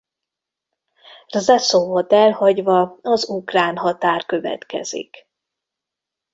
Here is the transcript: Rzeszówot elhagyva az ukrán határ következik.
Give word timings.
Rzeszówot 1.33 2.13
elhagyva 2.13 2.95
az 3.01 3.29
ukrán 3.29 3.77
határ 3.77 4.25
következik. 4.25 5.27